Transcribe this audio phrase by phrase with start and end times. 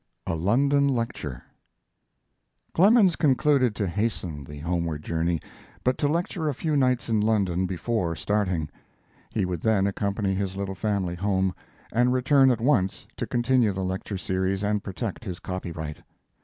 [0.25, 0.33] XCI.
[0.33, 1.43] A LONDON LECTURE
[2.73, 5.39] Clemens concluded to hasten the homeward journey,
[5.83, 8.67] but to lecture a few nights in London before starting.
[9.29, 11.53] He would then accompany his little family home,
[11.93, 15.97] and return at once to continue the lecture series and protect his copyright.